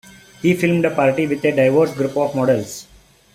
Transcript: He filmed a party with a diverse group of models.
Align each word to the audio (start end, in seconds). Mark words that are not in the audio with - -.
He 0.41 0.55
filmed 0.55 0.83
a 0.85 0.95
party 0.95 1.27
with 1.27 1.45
a 1.45 1.51
diverse 1.51 1.93
group 1.93 2.17
of 2.17 2.33
models. 2.33 2.87